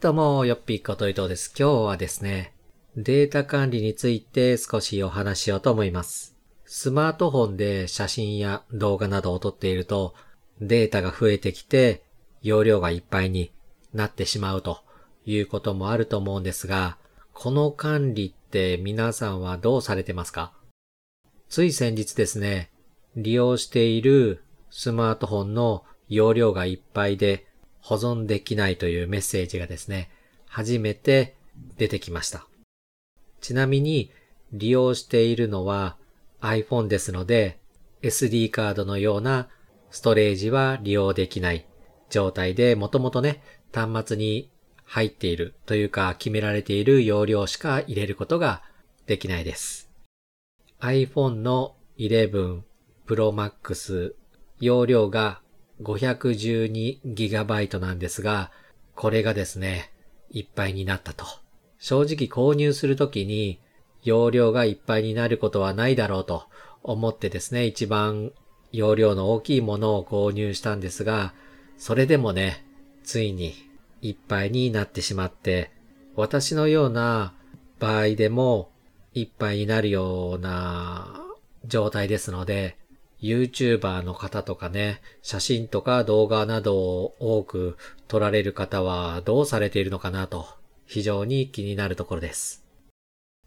[0.00, 1.52] どうも、よっぴーこと伊藤です。
[1.58, 2.54] 今日はですね、
[2.96, 6.36] データ管理について少しお話ししようと思います。
[6.66, 10.14] スマートフォンで写真や動画などを撮っていると、
[10.60, 12.04] データが増えてきて、
[12.42, 13.50] 容量がいっぱいに
[13.92, 14.84] なってしまうと
[15.26, 16.96] いうこともあると思うんですが、
[17.32, 20.52] この管理って皆さんはどうされてますか？
[21.48, 22.70] つい先日ですね、
[23.16, 27.47] 利用しているスマートフォンの容量がいっぱいで
[27.80, 30.10] 保存できないというメッセージがですね、
[30.46, 31.34] 初めて
[31.76, 32.46] 出てきました。
[33.40, 34.10] ちなみに
[34.52, 35.96] 利用しているのは
[36.40, 37.58] iPhone ですので
[38.02, 39.48] SD カードのような
[39.90, 41.66] ストレージは利用できない
[42.10, 44.50] 状態でもともとね、端末に
[44.84, 48.62] 入っているというか決められている容量しか入れることが
[49.06, 49.90] できないです。
[50.80, 52.62] iPhone の11
[53.06, 54.14] Pro Max
[54.60, 55.40] 容量が
[55.82, 58.50] 512GB なんですが、
[58.94, 59.92] これがですね、
[60.30, 61.24] いっぱいになったと。
[61.78, 63.60] 正直購入するときに
[64.02, 66.44] 容量がいっぱいになることはないだろうと
[66.82, 68.32] 思ってですね、一番
[68.72, 71.34] 容量の大きいものを購入したんですが、
[71.76, 72.64] それでもね、
[73.04, 73.54] ついに
[74.02, 75.70] いっぱいになってしまって、
[76.16, 77.32] 私のような
[77.78, 78.70] 場合でも
[79.14, 81.22] いっぱいになるような
[81.64, 82.76] 状態ですので、
[83.20, 90.46] YouTuber の方とかね、写真とか動画などを多く撮られる方はどうされているのかなと
[90.86, 92.64] 非常に気になるところです。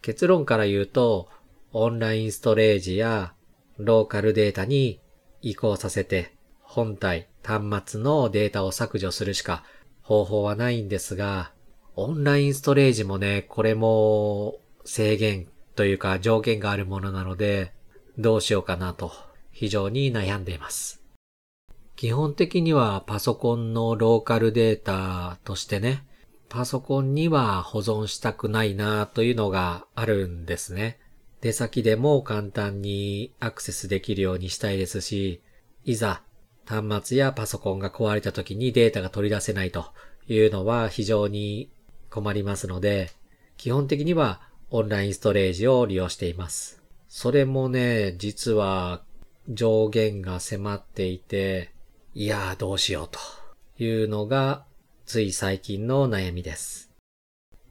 [0.00, 1.28] 結論から言うと、
[1.72, 3.34] オンラインストレージや
[3.78, 5.00] ローカルデータに
[5.40, 9.64] 移行させて本体、端末のデータを削除するしか
[10.02, 11.52] 方法はないんですが、
[11.94, 17.72] オンラインストレージもね、これも制限というか条件があるものなので、
[18.18, 19.12] どうしようかなと
[19.52, 21.02] 非常に悩んでいます。
[21.94, 26.04] 基本的にはパソコンのローカルデータとしてね、
[26.48, 30.98] パソコンには保存したくないなというのがあるんですね。
[31.40, 35.40] 出先でも簡単にアクセスできるようにしたいですし、
[35.84, 36.22] いざ
[36.66, 39.86] 端末やパソコンが壊れた時にデータが取り出せないと
[40.28, 41.70] いうのは非常に
[42.10, 43.10] 困りますので、
[43.56, 46.82] 基本的にはオンラインストレージを利用しています。
[47.08, 49.02] それもね、実は
[49.48, 51.72] 上限が迫っていて、
[52.14, 53.18] いやーどうしようと
[53.82, 54.64] いうのが
[55.06, 56.90] つい最近の悩みです。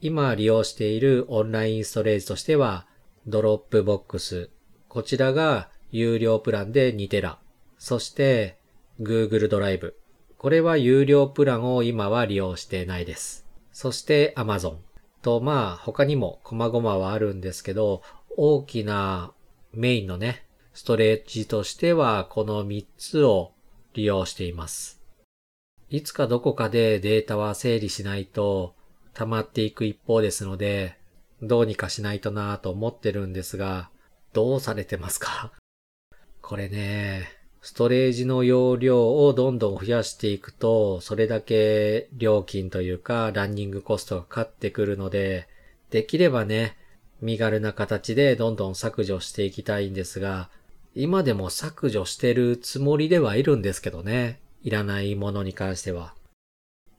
[0.00, 2.86] 今利用しているオンラインストレージとしては、
[3.26, 4.50] Dropbox。
[4.88, 7.38] こちらが有料プランで2テラ。
[7.78, 8.58] そして、
[9.00, 9.96] Google ドライブ。
[10.36, 13.46] これは有料プランを今は利用してないです。
[13.72, 14.76] そして Amazon。
[15.22, 18.02] と、まあ、他にも細々はあるんですけど、
[18.36, 19.32] 大きな
[19.72, 20.43] メインのね、
[20.74, 23.52] ストレージとしてはこの3つを
[23.94, 25.00] 利用しています。
[25.88, 28.74] いつかどこかでデータは整理しないと
[29.14, 30.98] 溜まっていく一方ですので、
[31.40, 33.88] どうにかしないとなぁと思ってるんですが、
[34.32, 35.52] どうされてますか？
[36.42, 37.28] これね、
[37.62, 45.46] ストレージの容量をどんどん増やしていくと、それだけ料金というかランニングコストがかかってくるので、
[45.90, 46.76] できればね、
[47.20, 50.50] 身軽な形でどんどん削除していきたいんですが、
[50.96, 54.40] 今でも削除してるつもりではいるんですけどね。
[54.62, 56.14] いらないものに関しては。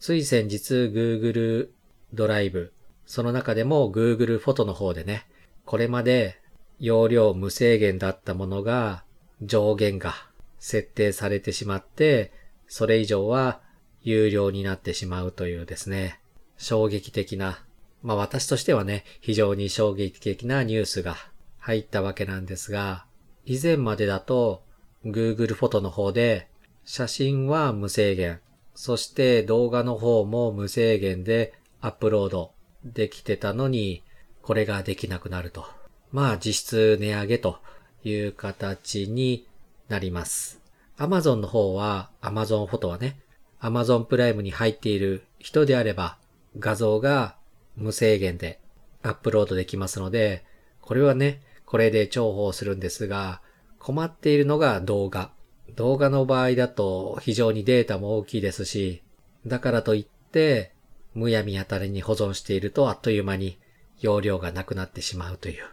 [0.00, 1.68] つい先日 Google
[2.12, 2.72] ドライブ、
[3.06, 5.26] その中でも Google フォトの方でね、
[5.64, 6.40] これまで
[6.80, 9.04] 容量無制限だったものが
[9.42, 10.14] 上限が
[10.58, 12.32] 設定されてしまって、
[12.66, 13.60] それ以上は
[14.00, 16.18] 有料になってしまうというですね、
[16.56, 17.62] 衝撃的な、
[18.02, 21.16] まあ私としてはね、非常に衝撃的なニュースが
[21.58, 23.04] 入ったわけなんですが、
[23.44, 24.62] 以前までだと
[25.04, 26.48] Google フォトの方で
[26.84, 28.40] 写真は無制限、
[28.74, 32.52] そして動画の方も無制限でアップロード
[32.84, 34.02] できてたのに、
[34.42, 35.66] これができなくなると。
[36.10, 37.58] まあ実質値上げと
[38.04, 39.46] いう形に
[39.88, 40.60] なります。
[40.98, 43.18] Amazon の方は、Amazon フォトはね、
[43.60, 46.18] Amazon プライムに入っている人であれば、
[46.58, 47.36] 画像が
[47.76, 48.60] 無制限で
[49.02, 50.44] アップロードできますので、
[50.80, 51.40] これはね、
[51.72, 53.40] これで重宝するんですが、
[53.78, 55.30] 困っているのが動画。
[55.74, 59.02] 動画の場合だと非常にデータも大きいですし、
[59.46, 60.74] だからといって、
[61.14, 63.58] むやみやたらに保存しているとあっという間に
[64.00, 65.64] 容量がなくなってしまうという。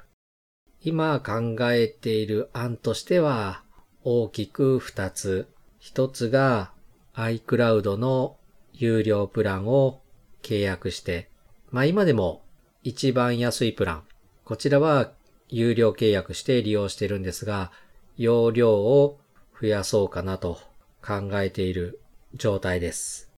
[0.86, 3.62] 今考えている案としては
[4.06, 5.50] 大きく二つ。
[5.80, 6.72] 一つが
[7.13, 8.38] iCloud の
[8.72, 10.00] 有料プランを
[10.44, 11.30] 契約して、
[11.72, 12.42] まあ今でも
[12.84, 14.04] 一番安いプラン。
[14.46, 15.12] こちらは
[15.50, 17.72] 有料契約して利用してるんですが、
[18.18, 19.19] 容量を
[19.60, 20.60] 増やそうかなと
[21.01, 22.00] 考えている
[22.36, 23.30] 状態です。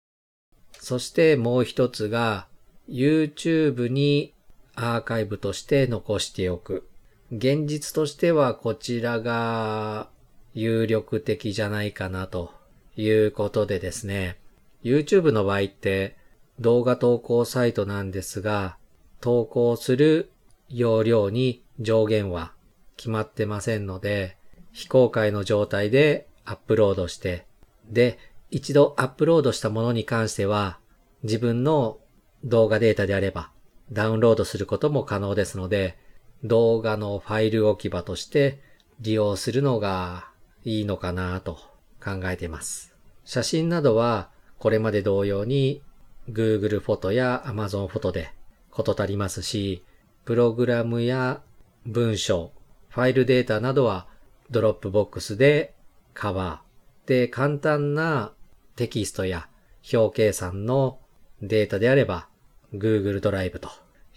[0.78, 2.46] そしてもう一つが
[2.88, 4.34] YouTube に
[4.74, 6.88] アーカイブとして残しておく。
[7.30, 10.08] 現実としてはこちらが
[10.54, 12.52] 有力的じゃないかなと
[12.96, 14.36] いうことでですね。
[14.84, 16.16] YouTube の場合って
[16.60, 18.76] 動画投稿サイトなんですが、
[19.20, 20.30] 投稿する
[20.68, 22.52] 容量に上限は
[22.96, 24.36] 決まってませんので、
[24.72, 27.46] 非公開の状態でアップロードして、
[27.88, 28.18] で、
[28.50, 30.78] 一度アップロードしたものに関しては、
[31.22, 31.98] 自分の
[32.44, 33.50] 動画データであれば
[33.92, 35.98] ダウンロードすることも可能ですので、
[36.44, 38.60] 動画のファイル置き場として
[39.00, 40.28] 利用するのが
[40.64, 41.58] いいのかなと
[42.02, 42.94] 考えています。
[43.24, 45.82] 写真などはこれまで同様に
[46.30, 48.32] Google フォトや Amazon フォトで
[48.70, 49.84] こと足りますし、
[50.24, 51.42] プログラムや
[51.86, 52.52] 文章、
[52.90, 54.06] ファイルデータなどは
[54.52, 55.74] ドロップボックスで
[56.14, 57.08] カバー。
[57.08, 58.32] で、簡単な
[58.76, 59.48] テキストや
[59.92, 61.00] 表計算の
[61.42, 62.28] データであれば
[62.72, 63.68] Google ドライブと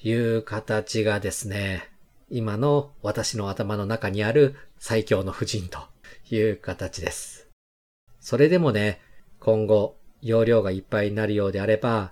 [0.04, 1.90] いう形がですね、
[2.30, 5.80] 今の私の頭の中にある最強の布陣と
[6.30, 7.50] いう形です。
[8.20, 9.02] それでもね、
[9.40, 12.12] 今後容量がいっぱいになるようであれば、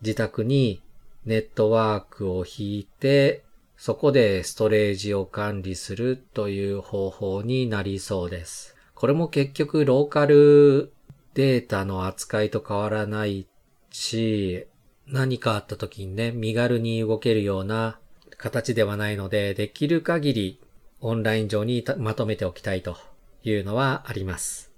[0.00, 0.80] 自宅に
[1.24, 3.42] ネットワークを引いて、
[3.84, 8.76] そこでストレージを管理するという方法になりそうです。
[8.94, 10.92] これも結局ローカル
[11.34, 13.48] データの扱いと変わらない
[13.90, 14.68] し、
[15.08, 17.98] 何かあった時にね、身軽に動けるような
[18.36, 20.60] 形ではないので、できる限り
[21.00, 22.96] オンライン上にまとめておきたいと
[23.42, 24.70] いうのはあります。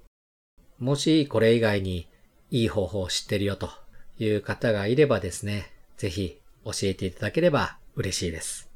[0.79, 2.09] もしこれ以外に
[2.51, 3.69] いい方法を知ってるよと
[4.19, 8.71] いう方がいればですね、ぜひ教えていただければ嬉しいです。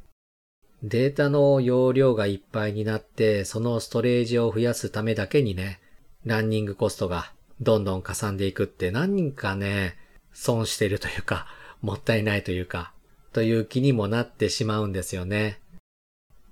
[0.83, 5.81] データの容量がいっぱいになって、そのストレージを増やすためだけにね、
[6.25, 9.97] ランニングコストがどんどんかさんでいくって何人かね、
[10.33, 11.47] 損してるというか、
[11.83, 12.93] もったいないというか、
[13.33, 15.61] という気にもなってしまうんですよね。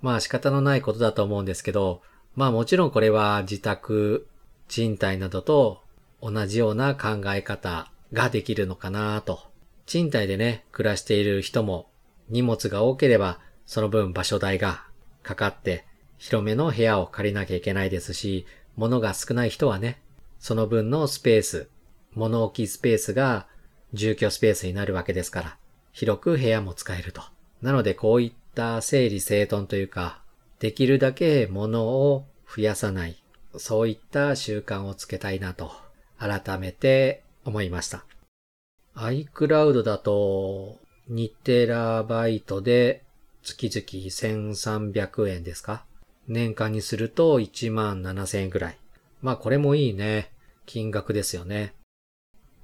[0.03, 2.03] まあ仕方のないことだと思うんですけど、
[2.35, 4.27] まあもちろんこれは自宅、
[4.69, 5.83] 賃貸などと
[6.21, 9.41] 同じような考え方ができるのかなと。
[9.87, 11.89] 賃貸でね、暮らしている人も
[12.29, 14.85] 荷物が多ければその分場所代が
[15.23, 15.85] かかって
[16.19, 18.47] 広めの部屋を借りなきゃいけないですし、
[18.77, 20.01] 物が少ない人はね、
[20.39, 21.69] その分のスペース、
[22.15, 23.47] 物置きスペースが
[23.93, 25.57] 住居スペースになるわけですから、
[25.93, 27.23] 広く部屋も使えると。
[27.63, 30.23] なのでこういった整理整頓というか、
[30.61, 33.23] できるだけ物を増やさない、
[33.57, 35.73] そういった習慣をつけたいなと、
[36.19, 38.05] 改めて思いました。
[38.95, 40.79] iCloud だと
[41.11, 43.03] 2テラバイトで
[43.47, 45.85] 月々1300円ですか？
[46.27, 48.79] 年間にすると1万7000円ぐらい。
[49.23, 50.33] まあこれもいいね。
[50.67, 51.73] 金額ですよね。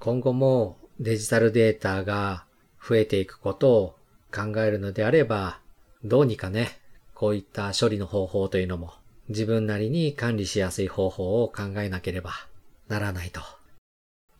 [0.01, 2.47] 今後もデジタルデータが
[2.85, 3.97] 増えていくことを
[4.35, 5.61] 考えるのであれば、
[6.03, 6.81] どうにかね、
[7.15, 8.93] こういった処理の方法というのも
[9.29, 12.33] 自分なりに管理しやすい方法を考えなければ
[12.89, 13.41] ならないと。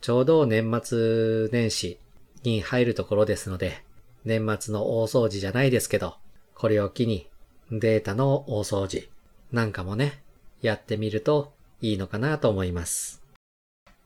[0.01, 2.01] ちょうど年末年始
[2.43, 3.85] に入るところですので、
[4.25, 6.17] 年末の大掃除じゃないですけど、
[6.63, 7.27] これを機に
[7.73, 9.09] データの大掃除
[9.51, 10.23] なんかもね、
[10.61, 13.21] やってみるといいのかなと思います。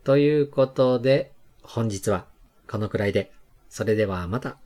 [0.04, 1.32] ということで、
[1.62, 2.24] 本日は
[2.66, 3.30] このくらいで。
[3.68, 4.56] それではまた。